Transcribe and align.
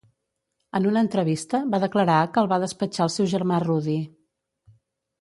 En 0.79 0.87
una 0.91 1.03
entrevista 1.07 1.61
va 1.75 1.81
declarar 1.85 2.17
que 2.33 2.43
el 2.45 2.51
va 2.55 2.61
despatxar 2.65 3.07
el 3.09 3.15
seu 3.19 3.31
germà 3.37 3.63
Rudy. 3.69 4.03